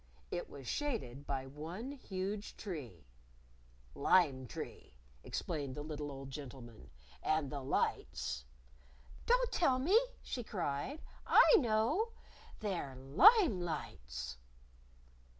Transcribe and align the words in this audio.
It 0.31 0.49
was 0.49 0.67
shaded 0.67 1.27
by 1.27 1.45
one 1.45 1.91
huge 1.91 2.57
tree. 2.57 3.05
"Lime 3.93 4.47
tree," 4.47 4.95
explained 5.23 5.75
the 5.75 5.83
little 5.83 6.11
old 6.11 6.31
gentleman. 6.31 6.89
"And 7.21 7.51
the 7.51 7.61
lights" 7.61 8.43
"Don't 9.27 9.51
tell 9.51 9.77
me!" 9.77 10.01
she 10.23 10.43
cried. 10.43 11.03
"I 11.27 11.43
know! 11.59 12.13
They're 12.61 12.95
lime 12.95 13.61
lights." 13.61 14.37